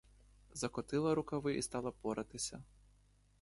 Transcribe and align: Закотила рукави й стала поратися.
Закотила 0.53 1.15
рукави 1.15 1.55
й 1.57 1.61
стала 1.61 1.91
поратися. 1.91 2.63